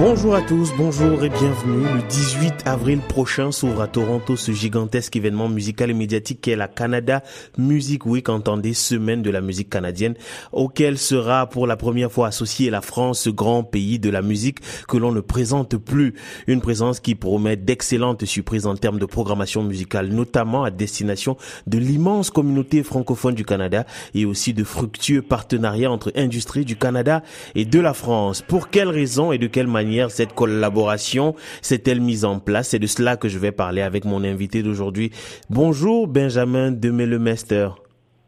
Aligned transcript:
Bonjour 0.00 0.34
à 0.34 0.40
tous, 0.40 0.72
bonjour 0.78 1.22
et 1.24 1.28
bienvenue. 1.28 1.84
Le 1.84 2.00
18 2.08 2.62
avril 2.64 3.00
prochain 3.00 3.52
s'ouvre 3.52 3.82
à 3.82 3.86
Toronto 3.86 4.34
ce 4.34 4.50
gigantesque 4.50 5.14
événement 5.14 5.50
musical 5.50 5.90
et 5.90 5.94
médiatique 5.94 6.40
qu'est 6.40 6.56
la 6.56 6.68
Canada 6.68 7.22
Music 7.58 8.06
Week, 8.06 8.26
entendez 8.30 8.72
semaine 8.72 9.20
de 9.20 9.28
la 9.28 9.42
musique 9.42 9.68
canadienne, 9.68 10.14
auquel 10.52 10.96
sera 10.96 11.50
pour 11.50 11.66
la 11.66 11.76
première 11.76 12.10
fois 12.10 12.28
associée 12.28 12.70
la 12.70 12.80
France, 12.80 13.20
ce 13.20 13.28
grand 13.28 13.62
pays 13.62 13.98
de 13.98 14.08
la 14.08 14.22
musique 14.22 14.60
que 14.88 14.96
l'on 14.96 15.12
ne 15.12 15.20
présente 15.20 15.76
plus. 15.76 16.14
Une 16.46 16.62
présence 16.62 16.98
qui 16.98 17.14
promet 17.14 17.56
d'excellentes 17.58 18.24
surprises 18.24 18.64
en 18.64 18.76
termes 18.76 18.98
de 18.98 19.04
programmation 19.04 19.62
musicale, 19.62 20.08
notamment 20.08 20.64
à 20.64 20.70
destination 20.70 21.36
de 21.66 21.76
l'immense 21.76 22.30
communauté 22.30 22.82
francophone 22.82 23.34
du 23.34 23.44
Canada 23.44 23.84
et 24.14 24.24
aussi 24.24 24.54
de 24.54 24.64
fructueux 24.64 25.20
partenariats 25.20 25.90
entre 25.90 26.10
industries 26.16 26.64
du 26.64 26.76
Canada 26.76 27.22
et 27.54 27.66
de 27.66 27.80
la 27.80 27.92
France. 27.92 28.40
Pour 28.40 28.70
quelles 28.70 28.88
raisons 28.88 29.32
et 29.32 29.36
de 29.36 29.46
quelle 29.46 29.66
manière 29.66 29.89
cette 30.08 30.34
collaboration 30.34 31.34
s'est-elle 31.62 32.00
mise 32.00 32.24
en 32.24 32.38
place 32.38 32.68
C'est 32.68 32.78
de 32.78 32.86
cela 32.86 33.16
que 33.16 33.28
je 33.28 33.38
vais 33.38 33.52
parler 33.52 33.82
avec 33.82 34.04
mon 34.04 34.24
invité 34.24 34.62
d'aujourd'hui. 34.62 35.10
Bonjour 35.48 36.06
Benjamin 36.08 36.70
Demelemester. 36.70 37.68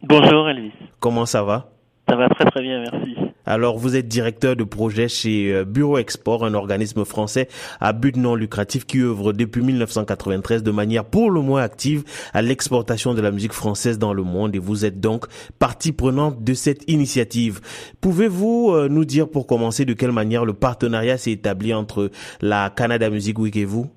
Bonjour 0.03 0.49
Elvis. 0.49 0.73
Comment 1.01 1.27
ça 1.27 1.43
va? 1.43 1.71
Ça 2.09 2.17
va 2.17 2.29
très 2.29 2.45
très 2.47 2.63
bien, 2.63 2.81
merci. 2.81 3.17
Alors, 3.47 3.79
vous 3.79 3.97
êtes 3.97 4.09
directeur 4.09 4.57
de 4.57 4.65
projet 4.65 5.09
chez 5.09 5.53
euh, 5.53 5.65
Bureau 5.65 5.99
Export, 5.99 6.45
un 6.45 6.55
organisme 6.55 7.05
français 7.05 7.49
à 7.81 7.93
but 7.93 8.17
non 8.17 8.35
lucratif 8.35 8.87
qui 8.87 9.01
œuvre 9.01 9.33
depuis 9.33 9.63
1993 9.63 10.63
de 10.63 10.71
manière 10.71 11.05
pour 11.05 11.31
le 11.31 11.41
moins 11.41 11.63
active 11.63 12.05
à 12.33 12.43
l'exportation 12.43 13.15
de 13.15 13.21
la 13.21 13.31
musique 13.31 13.53
française 13.53 13.99
dans 13.99 14.15
le 14.15 14.23
monde 14.23 14.55
et 14.55 14.59
vous 14.59 14.85
êtes 14.85 15.01
donc 15.01 15.27
partie 15.59 15.93
prenante 15.93 16.43
de 16.43 16.55
cette 16.55 16.89
initiative. 16.89 17.61
Pouvez-vous 18.01 18.73
euh, 18.73 18.89
nous 18.89 19.05
dire 19.05 19.29
pour 19.29 19.47
commencer 19.47 19.85
de 19.85 19.93
quelle 19.93 20.13
manière 20.13 20.45
le 20.45 20.53
partenariat 20.53 21.19
s'est 21.19 21.33
établi 21.33 21.75
entre 21.75 22.11
la 22.41 22.71
Canada 22.71 23.11
Music 23.11 23.39
Week 23.39 23.57
et 23.57 23.65
vous? 23.65 23.91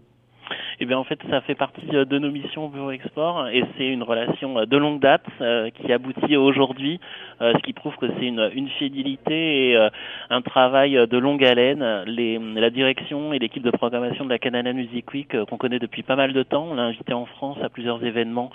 Eh 0.79 0.85
bien, 0.85 0.97
en 0.97 1.03
fait, 1.03 1.19
ça 1.29 1.41
fait 1.41 1.55
partie 1.55 1.87
euh, 1.93 2.05
de 2.05 2.19
nos 2.19 2.31
missions 2.31 2.67
Bureau 2.67 2.91
Export 2.91 3.47
et 3.47 3.63
c'est 3.77 3.87
une 3.87 4.03
relation 4.03 4.59
euh, 4.59 4.65
de 4.65 4.77
longue 4.77 4.99
date 4.99 5.25
euh, 5.39 5.69
qui 5.69 5.91
aboutit 5.93 6.35
aujourd'hui, 6.35 6.99
ce 7.39 7.61
qui 7.61 7.73
prouve 7.73 7.95
que 7.97 8.07
c'est 8.07 8.25
une, 8.25 8.49
une, 8.53 8.69
fidélité 8.69 9.71
et 9.71 9.89
un 10.29 10.41
travail 10.41 10.93
de 10.93 11.17
longue 11.17 11.43
haleine. 11.43 12.03
Les, 12.05 12.39
la 12.39 12.69
direction 12.69 13.33
et 13.33 13.39
l'équipe 13.39 13.63
de 13.63 13.71
programmation 13.71 14.23
de 14.25 14.29
la 14.29 14.39
Canada 14.39 14.73
Music 14.73 15.11
Week 15.13 15.35
qu'on 15.45 15.57
connaît 15.57 15.79
depuis 15.79 16.01
pas 16.01 16.15
mal 16.15 16.33
de 16.33 16.43
temps, 16.43 16.67
on 16.71 16.75
l'a 16.75 16.83
invité 16.83 17.13
en 17.13 17.25
France 17.25 17.57
à 17.61 17.69
plusieurs 17.69 18.03
événements 18.03 18.51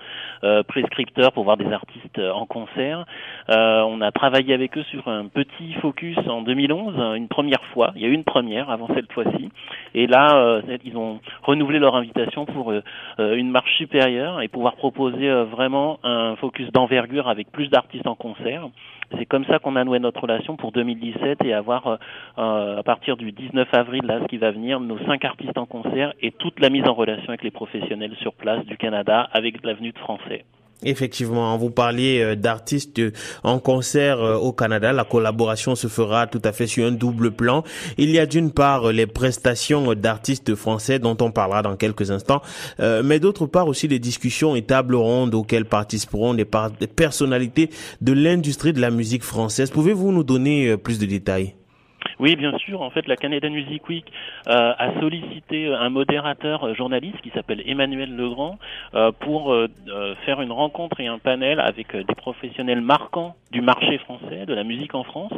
prescripteurs 0.67 1.33
pour 1.33 1.45
voir 1.45 1.57
des 1.57 1.71
artistes 1.71 2.19
en 2.19 2.47
concert. 2.47 3.05
on 3.49 4.01
a 4.01 4.13
travaillé 4.13 4.55
avec 4.55 4.77
eux 4.79 4.85
sur 4.85 5.09
un 5.09 5.27
petit 5.27 5.75
focus 5.75 6.19
en 6.27 6.43
2011, 6.43 7.17
une 7.17 7.29
première 7.29 7.65
fois. 7.73 7.93
Il 7.97 8.03
y 8.03 8.07
a 8.07 8.09
eu 8.09 8.15
une 8.15 8.25
première 8.25 8.71
avant 8.71 8.89
cette 8.95 9.13
fois-ci. 9.13 9.51
Et 9.95 10.07
là, 10.07 10.63
ils 10.85 10.97
ont 10.97 11.21
renouvelé 11.43 11.79
leur 11.79 11.97
invitation 11.97 12.10
pour 12.47 12.73
euh, 12.73 12.83
euh, 13.19 13.37
une 13.37 13.51
marche 13.51 13.77
supérieure 13.77 14.41
et 14.41 14.49
pouvoir 14.49 14.77
proposer 14.77 15.29
euh, 15.29 15.45
vraiment 15.45 15.99
un 16.03 16.37
focus 16.37 16.71
d'envergure 16.73 17.29
avec 17.29 17.51
plus 17.51 17.69
d'artistes 17.69 18.07
en 18.07 18.15
concert. 18.15 18.69
C'est 19.19 19.27
comme 19.27 19.45
ça 19.47 19.59
qu'on 19.59 19.77
a 19.77 19.85
noué 19.85 19.99
notre 19.99 20.21
relation 20.21 20.57
pour 20.57 20.71
2017 20.71 21.45
et 21.45 21.53
avoir 21.53 21.99
à 22.37 22.83
partir 22.85 23.17
du 23.17 23.33
19 23.33 23.67
avril 23.75 24.03
là 24.05 24.21
ce 24.23 24.27
qui 24.27 24.37
va 24.37 24.53
venir 24.53 24.79
nos 24.79 24.99
cinq 25.01 25.25
artistes 25.25 25.59
en 25.59 25.67
concert 25.67 26.13
et 26.23 26.31
toute 26.31 26.61
la 26.61 26.71
mise 26.71 26.87
en 26.87 26.95
relation 26.95 27.31
avec 27.31 27.43
les 27.43 27.51
professionnels 27.51 28.15
sur 28.21 28.35
place 28.35 28.65
du 28.67 28.77
Canada 28.77 29.29
avec 29.33 29.65
l'avenue 29.65 29.91
de 29.91 29.99
Français. 29.99 30.45
Effectivement, 30.83 31.57
vous 31.59 31.71
parliez 31.71 32.23
euh, 32.23 32.37
d'artistes 32.37 33.01
en 33.45 33.59
concert 33.59 34.21
euh, 34.21 34.37
au 34.37 34.53
Canada. 34.53 34.93
La 34.93 35.05
collaboration 35.05 35.75
se 35.75 35.89
fera 35.89 36.27
tout 36.27 36.41
à 36.43 36.53
fait 36.53 36.67
sur 36.67 36.87
un 36.87 36.93
double 36.93 37.33
plan. 37.33 37.65
Il 37.99 38.11
y 38.11 38.19
a 38.19 38.25
d'une 38.25 38.51
part 38.51 38.91
les 38.91 39.07
prestations 39.07 39.95
d'artistes 39.95 40.55
français 40.55 40.99
dont 40.99 41.17
on 41.21 41.33
parlera 41.33 41.63
dans 41.63 41.77
quelques 41.77 42.11
instants, 42.11 42.41
euh, 42.81 43.03
mais 43.05 43.21
d'autre 43.21 43.47
part 43.47 43.69
aussi 43.69 43.89
des 43.89 43.99
discussions 43.99 44.57
et 44.57 44.63
tables 44.63 44.95
rondes 44.95 45.35
auxquelles 45.35 45.67
participeront 45.67 46.33
des 46.33 46.47
personnalités 46.47 47.71
de 48.01 48.13
l'industrie 48.13 48.73
de 48.73 48.81
la 48.81 48.91
musique 48.91 49.23
française. 49.23 49.71
Pouvez-vous 49.71 50.13
nous 50.13 50.25
donner 50.25 50.77
plus 50.79 50.99
de 50.99 51.07
détails? 51.07 51.55
Oui, 52.21 52.37
bien 52.37 52.57
sûr. 52.59 52.83
En 52.83 52.91
fait, 52.91 53.09
la 53.09 53.17
Canadian 53.17 53.49
Music 53.49 53.89
Week 53.89 54.05
euh, 54.47 54.75
a 54.77 55.01
sollicité 55.01 55.73
un 55.73 55.89
modérateur 55.89 56.65
euh, 56.65 56.75
journaliste 56.75 57.19
qui 57.23 57.31
s'appelle 57.31 57.63
Emmanuel 57.65 58.15
Legrand 58.15 58.59
euh, 58.95 59.11
pour 59.11 59.57
faire 60.27 60.43
une 60.43 60.53
rencontre 60.53 61.01
et 61.01 61.07
un 61.07 61.19
panel 61.19 61.61
avec 61.61 61.97
des 61.97 62.15
professionnels 62.15 62.83
marquants 62.83 63.37
du 63.53 63.63
marché 63.63 63.97
français, 63.99 64.45
de 64.47 64.53
la 64.53 64.65
musique 64.65 64.95
en 64.95 65.03
France. 65.03 65.33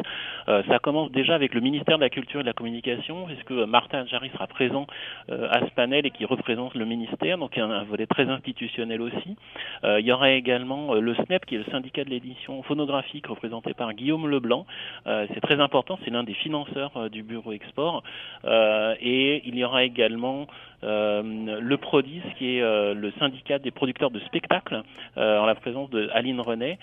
ça 0.47 0.79
commence 0.81 1.11
déjà 1.13 1.35
avec 1.35 1.55
le 1.55 1.61
ministère 1.61 1.97
de 1.97 2.03
la 2.03 2.11
Culture 2.11 2.41
et 2.41 2.43
de 2.43 2.49
la 2.49 2.53
Communication, 2.53 3.27
puisque 3.27 3.53
Martin 3.53 4.05
Jarry 4.07 4.31
sera 4.31 4.47
présent 4.47 4.87
à 5.31 5.61
ce 5.61 5.71
panel 5.75 6.05
et 6.05 6.11
qui 6.11 6.25
représente 6.25 6.75
le 6.75 6.85
ministère, 6.85 7.39
donc 7.39 7.53
il 7.57 7.61
y 7.61 7.63
a 7.63 7.67
un 7.67 7.85
volet 7.85 8.07
très 8.07 8.29
institutionnel 8.29 9.01
aussi. 9.01 9.37
il 9.85 10.05
y 10.05 10.13
aura 10.13 10.31
également 10.31 10.95
le 10.95 11.15
SNEP, 11.15 11.47
qui 11.47 11.55
est 11.55 11.59
le 11.59 11.71
syndicat 11.71 12.05
de 12.05 12.11
l'édition 12.11 12.63
phonographique, 12.63 13.27
représenté 13.27 13.73
par 13.73 13.95
Guillaume 13.95 14.29
Leblanc. 14.29 14.67
c'est 15.07 15.41
très 15.41 15.61
important, 15.61 15.99
c'est 16.05 16.11
l'un 16.11 16.25
des 16.25 16.35
financeurs 16.35 16.72
euh, 16.77 17.09
du 17.09 17.23
bureau 17.23 17.53
export. 17.53 18.03
Euh, 18.45 18.95
et 19.01 19.43
il 19.47 19.57
y 19.57 19.65
aura 19.65 19.85
également 19.85 20.47
le 20.83 21.77
PRODIS, 21.77 22.23
qui 22.39 22.57
est 22.57 22.61
le 22.61 23.13
syndicat 23.19 23.59
des 23.59 23.71
producteurs 23.71 24.11
de 24.11 24.21
spectacles, 24.21 24.83
en 25.17 25.47
la 25.47 25.55
présence 25.55 25.91
de 25.91 26.09
Aline 26.13 26.41
René, 26.41 26.79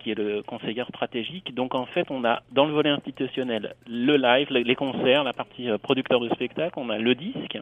qui 0.00 0.10
est 0.10 0.14
le 0.14 0.42
conseillère 0.42 0.88
stratégique. 0.88 1.54
Donc 1.54 1.74
en 1.74 1.86
fait, 1.86 2.06
on 2.10 2.24
a 2.24 2.42
dans 2.52 2.66
le 2.66 2.72
volet 2.72 2.90
institutionnel 2.90 3.74
le 3.86 4.16
live, 4.16 4.48
les 4.50 4.74
concerts, 4.74 5.24
la 5.24 5.32
partie 5.32 5.68
producteur 5.82 6.20
de 6.20 6.28
spectacles, 6.30 6.78
on 6.78 6.90
a 6.90 6.98
le 6.98 7.14
disque, 7.14 7.58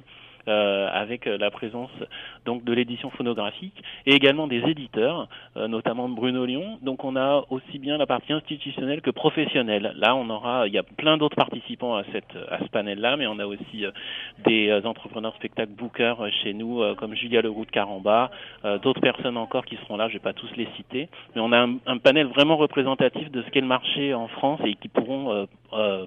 euh, 0.47 0.91
avec 0.93 1.27
euh, 1.27 1.39
la 1.39 1.51
présence 1.51 1.91
donc 2.45 2.65
de 2.65 2.75
l'édition 2.75 3.09
phonographique 3.09 3.83
et 4.05 4.13
également 4.15 4.47
des 4.47 4.59
éditeurs, 4.59 5.27
euh, 5.57 5.69
notamment 5.69 6.07
Bruno 6.07 6.45
Lyon. 6.45 6.79
Donc 6.83 7.03
on 7.03 7.17
a 7.17 7.47
aussi 7.49 7.79
bien 7.79 7.97
la 7.97 8.05
partie 8.05 8.35
institutionnelle 8.35 9.01
que 9.01 9.09
professionnelle. 9.09 9.95
Là, 9.97 10.15
on 10.15 10.29
aura, 10.29 10.69
il 10.69 10.75
y 10.75 10.79
a 10.79 10.83
plein 10.83 11.17
d'autres 11.17 11.37
participants 11.37 11.97
à 11.97 12.05
cette 12.13 12.37
à 12.51 12.59
ce 12.59 12.67
panel-là, 12.67 13.17
mais 13.17 13.27
on 13.27 13.39
a 13.39 13.47
aussi 13.47 13.87
des 14.45 14.71
entrepreneurs 14.85 15.35
spectacles 15.37 15.64
bookers 15.71 16.31
chez 16.43 16.55
nous, 16.55 16.83
comme 16.97 17.15
Julia 17.15 17.43
Leroux 17.43 17.65
de 17.65 17.71
Caramba, 17.71 18.31
d'autres 18.83 19.01
personnes 19.01 19.37
encore 19.37 19.65
qui 19.65 19.77
seront 19.77 19.97
là. 19.97 20.09
Je 20.09 20.15
vais 20.15 20.19
pas 20.19 20.33
tous 20.33 20.51
les 20.57 20.69
citer, 20.77 21.09
mais 21.35 21.41
on 21.41 21.53
a 21.53 21.59
un, 21.59 21.77
un 21.87 21.99
panel 21.99 22.27
vraiment 22.27 22.57
représentatif 22.57 23.31
de 23.31 23.43
ce 23.43 23.51
qu'est 23.51 23.61
le 23.61 23.67
marché 23.67 24.15
en 24.15 24.29
France 24.29 24.61
et 24.65 24.75
qui 24.75 24.89
pourront 24.89 25.47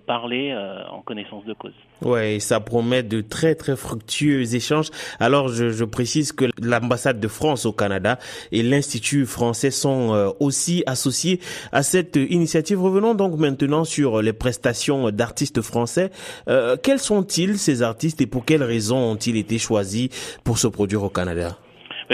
parler 0.05 0.55
en 0.91 1.01
connaissance 1.01 1.45
de 1.45 1.53
cause. 1.53 1.73
Ouais, 2.01 2.39
ça 2.39 2.59
promet 2.59 3.01
de 3.01 3.21
très 3.21 3.55
très 3.55 3.75
fructueux 3.75 4.53
échanges. 4.53 4.89
Alors 5.19 5.49
je, 5.49 5.71
je 5.71 5.83
précise 5.83 6.31
que 6.31 6.45
l'ambassade 6.61 7.19
de 7.19 7.27
France 7.27 7.65
au 7.65 7.71
Canada 7.71 8.19
et 8.51 8.61
l'Institut 8.61 9.25
français 9.25 9.71
sont 9.71 10.13
euh, 10.13 10.29
aussi 10.39 10.83
associés 10.85 11.39
à 11.71 11.81
cette 11.81 12.15
initiative. 12.15 12.81
Revenons 12.81 13.15
donc 13.15 13.37
maintenant 13.37 13.83
sur 13.83 14.21
les 14.21 14.33
prestations 14.33 15.09
d'artistes 15.09 15.61
français. 15.61 16.11
Euh, 16.47 16.77
quels 16.81 16.99
sont-ils 16.99 17.57
ces 17.57 17.81
artistes 17.81 18.21
et 18.21 18.27
pour 18.27 18.45
quelles 18.45 18.63
raisons 18.63 19.11
ont-ils 19.11 19.37
été 19.37 19.57
choisis 19.57 20.09
pour 20.43 20.59
se 20.59 20.67
produire 20.67 21.03
au 21.03 21.09
Canada? 21.09 21.57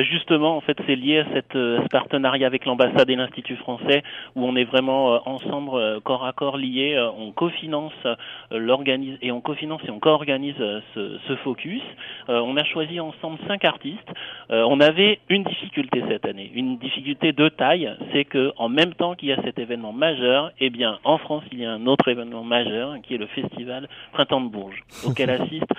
Justement, 0.01 0.57
en 0.57 0.61
fait, 0.61 0.77
c'est 0.87 0.95
lié 0.95 1.19
à, 1.19 1.25
cette, 1.33 1.55
euh, 1.55 1.81
ce 1.83 1.87
partenariat 1.87 2.47
avec 2.47 2.65
l'ambassade 2.65 3.09
et 3.09 3.15
l'Institut 3.15 3.55
français, 3.57 4.03
où 4.35 4.45
on 4.45 4.55
est 4.55 4.63
vraiment 4.63 5.13
euh, 5.13 5.17
ensemble, 5.25 5.71
euh, 5.75 5.99
corps 5.99 6.25
à 6.25 6.33
corps 6.33 6.57
liés. 6.57 6.99
on 7.17 7.31
cofinance 7.31 7.93
l'organise 8.51 9.17
et 9.21 9.31
on 9.31 9.41
cofinance 9.41 9.81
et 9.85 9.91
on 9.91 9.99
co-organise 9.99 10.55
ce, 10.93 11.17
ce, 11.27 11.35
focus. 11.37 11.81
on 12.27 12.57
a 12.57 12.63
choisi 12.63 12.99
ensemble 12.99 13.37
cinq 13.47 13.65
artistes. 13.65 14.09
on 14.49 14.79
avait 14.79 15.19
une 15.29 15.43
difficulté 15.43 16.03
cette 16.07 16.25
année, 16.25 16.51
une 16.53 16.77
difficulté 16.77 17.31
de 17.31 17.49
taille, 17.49 17.91
c'est 18.11 18.25
que 18.25 18.51
en 18.57 18.69
même 18.69 18.93
temps 18.93 19.15
qu'il 19.15 19.29
y 19.29 19.33
a 19.33 19.41
cet 19.43 19.59
événement 19.59 19.93
majeur, 19.93 20.51
eh 20.59 20.69
bien, 20.69 20.99
en 21.03 21.17
France, 21.17 21.43
il 21.51 21.59
y 21.59 21.65
a 21.65 21.71
un 21.71 21.85
autre 21.87 22.07
événement 22.07 22.43
majeur 22.43 22.95
qui 23.03 23.15
est 23.15 23.17
le 23.17 23.27
festival 23.27 23.87
Printemps 24.11 24.41
de 24.41 24.49
Bourges, 24.49 24.83
auquel 25.05 25.29
assistent 25.41 25.73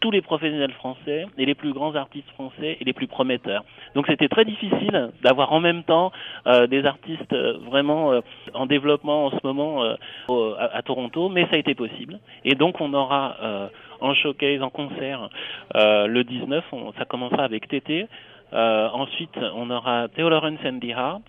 tous 0.00 0.10
les 0.10 0.22
professionnels 0.22 0.72
français 0.72 1.26
et 1.36 1.46
les 1.46 1.54
plus 1.54 1.72
grands 1.72 1.94
artistes 1.94 2.28
français 2.30 2.76
et 2.80 2.84
les 2.84 2.92
plus 2.92 3.06
prometteurs. 3.06 3.64
Donc 3.94 4.06
c'était 4.06 4.28
très 4.28 4.44
difficile 4.44 5.10
d'avoir 5.22 5.52
en 5.52 5.60
même 5.60 5.82
temps 5.84 6.12
euh, 6.46 6.66
des 6.66 6.84
artistes 6.84 7.32
euh, 7.32 7.58
vraiment 7.64 8.12
euh, 8.12 8.20
en 8.54 8.66
développement 8.66 9.26
en 9.26 9.30
ce 9.30 9.38
moment 9.44 9.82
à, 10.28 10.82
Toronto, 10.82 11.28
mais 11.28 11.44
ça 11.44 11.56
a 11.56 11.58
été 11.58 11.74
possible. 11.74 12.18
Et 12.44 12.54
donc 12.54 12.80
on 12.80 12.92
aura 12.94 13.36
en 14.00 14.14
showcase, 14.14 14.62
en 14.62 14.70
concert, 14.70 15.28
le 15.74 16.22
19, 16.22 16.64
ça 16.98 17.04
commencera 17.04 17.44
avec 17.44 17.68
Tété. 17.68 18.06
ensuite, 18.52 19.36
on 19.54 19.70
aura 19.70 20.08
Theo 20.08 20.28
and 20.30 20.78
the 20.80 20.90
Hearts, 20.90 21.22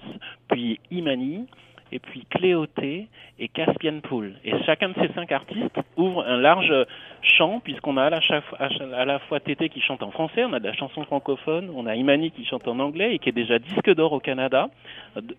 puis 0.49 0.79
Imani, 0.91 1.47
et 1.91 1.99
puis 1.99 2.25
Cléoté 2.29 3.07
et 3.39 3.47
Caspian 3.47 3.99
Pool. 4.01 4.33
Et 4.43 4.53
chacun 4.65 4.89
de 4.89 4.95
ces 4.95 5.11
cinq 5.13 5.31
artistes 5.31 5.79
ouvre 5.97 6.25
un 6.27 6.37
large 6.37 6.73
champ, 7.21 7.59
puisqu'on 7.59 7.97
a 7.97 8.03
à 8.03 9.05
la, 9.05 9.19
fois 9.19 9.39
Tété 9.39 9.69
qui 9.69 9.81
chante 9.81 10.03
en 10.03 10.11
français, 10.11 10.43
on 10.45 10.53
a 10.53 10.59
de 10.59 10.67
la 10.67 10.73
chanson 10.73 11.03
francophone, 11.03 11.71
on 11.75 11.85
a 11.85 11.95
Imani 11.95 12.31
qui 12.31 12.45
chante 12.45 12.67
en 12.67 12.79
anglais 12.79 13.15
et 13.15 13.19
qui 13.19 13.29
est 13.29 13.33
déjà 13.33 13.59
disque 13.59 13.93
d'or 13.93 14.13
au 14.13 14.19
Canada. 14.19 14.69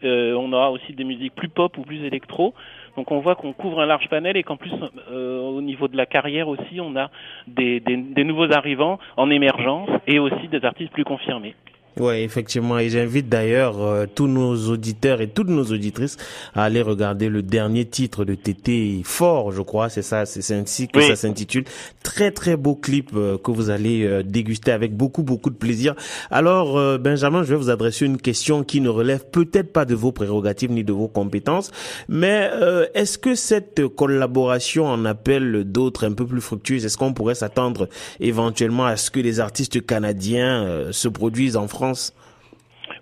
Euh, 0.05 0.35
on 0.35 0.53
aura 0.53 0.71
aussi 0.71 0.93
des 0.93 1.05
musiques 1.05 1.35
plus 1.35 1.49
pop 1.49 1.77
ou 1.79 1.83
plus 1.83 2.05
électro. 2.05 2.55
Donc 2.97 3.11
on 3.13 3.21
voit 3.21 3.37
qu'on 3.37 3.53
couvre 3.53 3.81
un 3.81 3.87
large 3.87 4.09
panel 4.09 4.37
et 4.37 4.43
qu'en 4.43 4.57
plus 4.57 4.73
euh, 5.11 5.41
au 5.41 5.63
niveau 5.63 5.89
de 5.89 5.97
la 5.97 6.07
carrière 6.07 6.49
aussi, 6.49 6.81
on 6.81 6.97
a 6.97 7.11
des, 7.47 7.81
des, 7.81 7.97
des 7.97 8.25
nouveaux 8.25 8.53
arrivants 8.53 8.99
en 9.17 9.31
émergence 9.31 9.91
et 10.07 10.19
aussi 10.19 10.49
des 10.49 10.65
artistes 10.65 10.93
plus 10.93 11.05
confirmés. 11.05 11.55
Oui, 11.99 12.15
effectivement. 12.17 12.79
Et 12.79 12.89
j'invite 12.89 13.29
d'ailleurs 13.29 13.83
euh, 13.83 14.07
tous 14.13 14.29
nos 14.29 14.55
auditeurs 14.69 15.21
et 15.21 15.29
toutes 15.29 15.49
nos 15.49 15.65
auditrices 15.65 16.17
à 16.55 16.65
aller 16.65 16.83
regarder 16.83 17.29
le 17.29 17.43
dernier 17.43 17.85
titre 17.85 18.25
de 18.25 18.35
Tété 18.35 19.03
Fort, 19.05 19.51
je 19.53 19.63
crois. 19.63 19.89
C'est 19.89 20.03
ça, 20.03 20.25
c'est 20.25 20.55
ainsi 20.55 20.89
que 20.89 21.01
ça 21.01 21.17
s'intitule. 21.17 21.65
Très, 22.03 22.31
très 22.31 22.57
beau 22.57 22.75
clip 22.75 23.11
euh, 23.15 23.39
que 23.39 23.51
vous 23.51 23.71
allez 23.71 24.05
euh, 24.05 24.23
déguster 24.23 24.71
avec 24.71 24.97
beaucoup, 24.97 25.23
beaucoup 25.23 25.51
de 25.51 25.57
plaisir. 25.57 25.95
Alors, 26.31 26.99
Benjamin, 26.99 27.43
je 27.43 27.51
vais 27.51 27.57
vous 27.57 27.71
adresser 27.71 28.07
une 28.07 28.19
question 28.19 28.63
qui 28.63 28.81
ne 28.81 28.89
relève 28.89 29.27
peut-être 29.31 29.73
pas 29.73 29.85
de 29.85 29.95
vos 29.95 30.13
prérogatives 30.13 30.71
ni 30.71 30.85
de 30.85 30.93
vos 30.93 31.09
compétences. 31.09 31.71
Mais 32.09 32.51
est-ce 32.95 33.19
que 33.19 33.35
cette 33.35 33.87
collaboration 33.89 34.87
en 34.87 35.05
appelle 35.05 35.65
d'autres 35.65 36.07
un 36.07 36.13
peu 36.13 36.27
plus 36.27 36.41
fructueuses? 36.41 36.85
Est-ce 36.85 36.97
qu'on 36.97 37.13
pourrait 37.13 37.35
s'attendre 37.35 37.89
éventuellement 38.21 38.87
à 38.87 38.97
ce 38.97 39.11
que 39.11 39.21
les 39.21 39.41
artistes 39.41 39.85
canadiens 39.85 40.87
se 40.91 41.09
produisent 41.09 41.57
en 41.57 41.69
France? 41.69 41.80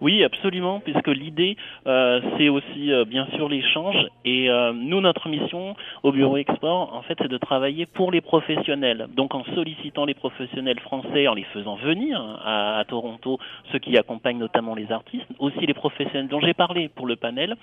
Oui, 0.00 0.22
absolument, 0.22 0.80
puisque 0.80 1.08
l'idée, 1.08 1.56
euh, 1.86 2.20
c'est 2.36 2.48
aussi 2.48 2.92
euh, 2.92 3.04
bien 3.04 3.26
sûr 3.34 3.48
l'échange. 3.48 3.96
Et 4.24 4.48
euh, 4.50 4.72
nous, 4.72 5.00
notre 5.00 5.28
mission 5.28 5.74
au 6.02 6.12
Bureau 6.12 6.36
Export, 6.36 6.94
en 6.94 7.02
fait, 7.02 7.16
c'est 7.20 7.28
de 7.28 7.38
travailler 7.38 7.86
pour 7.86 8.12
les 8.12 8.20
professionnels. 8.20 9.08
Donc 9.14 9.34
en 9.34 9.44
sollicitant 9.54 10.04
les 10.04 10.14
professionnels 10.14 10.78
français, 10.80 11.26
en 11.26 11.34
les 11.34 11.44
faisant 11.44 11.76
venir 11.76 12.20
à, 12.44 12.84
Toronto, 12.86 13.38
ceux 13.72 13.78
qui 13.78 13.96
accompagnent 13.96 14.38
notamment 14.38 14.74
les 14.74 14.92
artistes, 14.92 15.26
aussi 15.38 15.66
les 15.66 15.74
professionnels 15.74 16.28
dont 16.28 16.40
j'ai 16.40 16.54
parlé 16.54 16.88
pour 16.88 17.06
le 17.06 17.16
panel, 17.16 17.56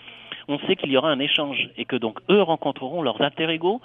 on 0.48 0.60
sait 0.60 0.76
qu'il 0.76 0.92
y 0.92 0.98
aura 0.98 1.10
un 1.10 1.20
échange 1.20 1.70
et 1.78 1.86
que 1.86 1.96
donc 1.96 2.20
eux 2.30 2.42
rencontreront 2.42 3.02
leurs 3.02 3.20
alter 3.22 3.50
ego 3.50 3.82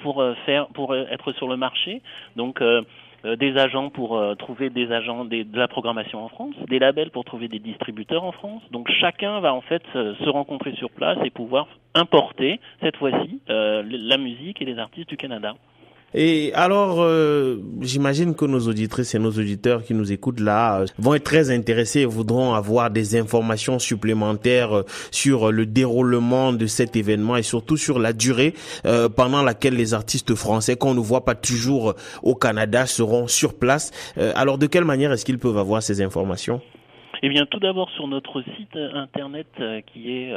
pour 0.00 0.24
faire, 0.44 0.66
pour 0.68 0.96
être 0.96 1.32
sur 1.32 1.46
le 1.48 1.56
marché. 1.56 2.02
Donc 2.34 2.60
euh, 2.60 2.82
des 3.24 3.56
agents 3.56 3.90
pour 3.90 4.16
euh, 4.16 4.34
trouver 4.34 4.70
des 4.70 4.90
agents 4.92 5.24
de 5.24 5.44
la 5.54 5.68
programmation 5.68 6.24
en 6.24 6.28
France, 6.28 6.54
des 6.68 6.78
labels 6.78 7.10
pour 7.10 7.24
trouver 7.24 7.48
des 7.48 7.58
distributeurs 7.58 8.24
en 8.24 8.32
France. 8.32 8.62
Donc 8.70 8.90
chacun 8.90 9.40
va 9.40 9.54
en 9.54 9.60
fait 9.60 9.82
se 9.92 10.28
rencontrer 10.28 10.72
sur 10.76 10.90
place 10.90 11.18
et 11.24 11.30
pouvoir 11.30 11.68
importer 11.94 12.60
cette 12.80 12.96
fois-ci 12.96 13.40
euh, 13.50 13.82
la 13.86 14.16
musique 14.16 14.62
et 14.62 14.64
les 14.64 14.78
artistes 14.78 15.08
du 15.08 15.16
Canada. 15.16 15.54
Et 16.12 16.52
alors, 16.54 16.96
euh, 17.00 17.62
j'imagine 17.80 18.34
que 18.34 18.44
nos 18.44 18.66
auditrices 18.66 19.14
et 19.14 19.20
nos 19.20 19.30
auditeurs 19.30 19.84
qui 19.84 19.94
nous 19.94 20.10
écoutent 20.10 20.40
là 20.40 20.80
euh, 20.80 20.86
vont 20.98 21.14
être 21.14 21.22
très 21.22 21.52
intéressés 21.52 22.00
et 22.00 22.04
voudront 22.04 22.54
avoir 22.54 22.90
des 22.90 23.16
informations 23.16 23.78
supplémentaires 23.78 24.78
euh, 24.78 24.84
sur 25.12 25.52
le 25.52 25.66
déroulement 25.66 26.52
de 26.52 26.66
cet 26.66 26.96
événement 26.96 27.36
et 27.36 27.44
surtout 27.44 27.76
sur 27.76 27.98
la 27.98 28.12
durée 28.12 28.54
pendant 29.16 29.42
laquelle 29.42 29.74
les 29.74 29.94
artistes 29.94 30.34
français 30.34 30.76
qu'on 30.76 30.94
ne 30.94 31.00
voit 31.00 31.24
pas 31.24 31.34
toujours 31.34 31.94
au 32.22 32.34
Canada 32.34 32.86
seront 32.86 33.26
sur 33.28 33.54
place. 33.54 33.90
alors, 34.34 34.58
de 34.58 34.66
quelle 34.66 34.84
manière 34.84 35.12
est-ce 35.12 35.24
qu'ils 35.24 35.38
peuvent 35.38 35.58
avoir 35.58 35.82
ces 35.82 36.02
informations? 36.02 36.60
Eh 37.22 37.28
bien, 37.28 37.46
tout 37.46 37.60
d'abord 37.60 37.90
sur 37.90 38.08
notre 38.08 38.42
site 38.56 38.76
internet 38.76 39.46
qui 39.86 40.12
est 40.12 40.34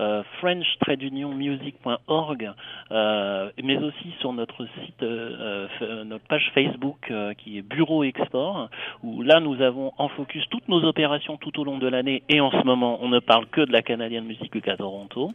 euh, 0.00 0.22
frenchtradeunionmusic.org, 0.40 2.50
euh, 2.90 3.50
mais 3.62 3.76
aussi 3.76 4.14
sur 4.20 4.32
notre 4.32 4.64
site, 4.64 5.02
euh, 5.02 5.68
notre 6.04 6.26
page 6.26 6.50
Facebook 6.54 7.12
qui 7.36 7.58
est 7.58 7.62
Bureau 7.62 8.02
Export, 8.02 8.70
où 9.02 9.20
là 9.22 9.40
nous 9.40 9.60
avons 9.60 9.92
en 9.98 10.08
focus 10.08 10.48
toutes 10.48 10.68
nos 10.68 10.82
opérations 10.84 11.36
tout 11.36 11.60
au 11.60 11.64
long 11.64 11.76
de 11.76 11.88
l'année 11.88 12.22
et 12.30 12.40
en 12.40 12.50
ce 12.50 12.64
moment 12.64 13.00
on 13.02 13.08
ne 13.08 13.18
parle 13.18 13.44
que 13.46 13.60
de 13.60 13.72
la 13.72 13.82
Canadian 13.82 14.22
Music 14.22 14.54
Week 14.54 14.66
à 14.68 14.78
Toronto. 14.78 15.30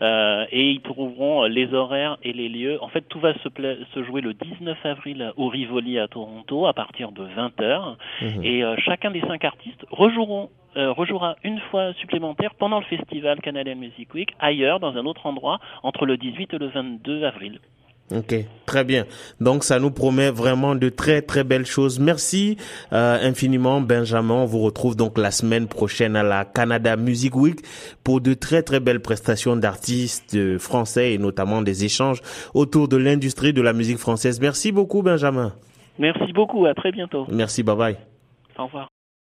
et 0.00 0.70
ils 0.70 0.80
trouveront 0.80 1.44
les 1.44 1.74
horaires 1.74 2.16
et 2.22 2.32
les 2.32 2.48
lieux. 2.48 2.82
En 2.82 2.88
fait, 2.88 3.02
tout 3.02 3.20
va 3.20 3.34
se, 3.34 3.50
se 3.94 4.02
jouer 4.04 4.22
le 4.22 4.32
19 4.32 4.86
avril 4.86 5.34
au 5.36 5.48
Rivoli 5.48 5.98
à 5.98 6.08
Toronto 6.08 6.66
à 6.66 6.72
partir 6.72 7.12
de 7.12 7.24
20h. 7.24 7.96
Mhm. 8.22 8.42
Et 8.42 8.64
chacun 8.78 9.10
des 9.10 9.20
cinq 9.20 9.44
artistes 9.44 9.84
rejoueront 9.90 10.37
euh, 10.76 10.92
rejouera 10.92 11.36
une 11.44 11.60
fois 11.70 11.92
supplémentaire 11.94 12.54
pendant 12.54 12.80
le 12.80 12.84
festival 12.86 13.40
Canadian 13.40 13.76
Music 13.76 14.12
Week, 14.14 14.30
ailleurs, 14.38 14.80
dans 14.80 14.96
un 14.96 15.06
autre 15.06 15.26
endroit, 15.26 15.58
entre 15.82 16.06
le 16.06 16.16
18 16.16 16.54
et 16.54 16.58
le 16.58 16.68
22 16.68 17.24
avril. 17.24 17.60
Ok, 18.10 18.34
très 18.64 18.84
bien. 18.84 19.04
Donc 19.38 19.64
ça 19.64 19.78
nous 19.78 19.90
promet 19.90 20.30
vraiment 20.30 20.74
de 20.74 20.88
très 20.88 21.20
très 21.20 21.44
belles 21.44 21.66
choses. 21.66 22.00
Merci 22.00 22.56
euh, 22.94 23.18
infiniment 23.20 23.82
Benjamin. 23.82 24.34
On 24.34 24.44
vous 24.46 24.60
retrouve 24.60 24.96
donc 24.96 25.18
la 25.18 25.30
semaine 25.30 25.68
prochaine 25.68 26.16
à 26.16 26.22
la 26.22 26.46
Canada 26.46 26.96
Music 26.96 27.36
Week 27.36 27.60
pour 28.04 28.22
de 28.22 28.32
très 28.32 28.62
très 28.62 28.80
belles 28.80 29.00
prestations 29.00 29.56
d'artistes 29.56 30.56
français 30.56 31.12
et 31.12 31.18
notamment 31.18 31.60
des 31.60 31.84
échanges 31.84 32.22
autour 32.54 32.88
de 32.88 32.96
l'industrie 32.96 33.52
de 33.52 33.60
la 33.60 33.74
musique 33.74 33.98
française. 33.98 34.40
Merci 34.40 34.72
beaucoup 34.72 35.02
Benjamin. 35.02 35.52
Merci 35.98 36.32
beaucoup, 36.32 36.64
à 36.66 36.74
très 36.74 36.92
bientôt. 36.92 37.26
Merci, 37.30 37.62
bye 37.62 37.76
bye. 37.76 37.96
Au 38.56 38.64
revoir. 38.64 38.88